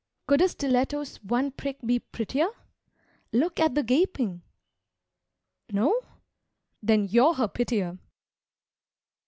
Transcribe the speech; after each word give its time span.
Could 0.25 0.41
a 0.41 0.47
stiletto's 0.47 1.17
one 1.17 1.51
prick 1.51 1.77
be 1.85 1.99
prettier? 1.99 2.47
Look 3.31 3.59
at 3.59 3.75
the 3.75 3.83
gaping. 3.83 4.41
No? 5.71 6.01
then 6.81 7.03
you're 7.03 7.35
her 7.35 7.47
pitier! 7.47 7.99